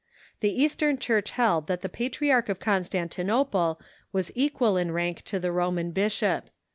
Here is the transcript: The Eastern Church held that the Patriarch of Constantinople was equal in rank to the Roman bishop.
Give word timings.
The 0.39 0.49
Eastern 0.63 0.97
Church 0.97 1.29
held 1.29 1.67
that 1.67 1.83
the 1.83 1.87
Patriarch 1.87 2.49
of 2.49 2.59
Constantinople 2.59 3.79
was 4.11 4.31
equal 4.33 4.75
in 4.75 4.91
rank 4.91 5.21
to 5.25 5.39
the 5.39 5.51
Roman 5.51 5.91
bishop. 5.91 6.49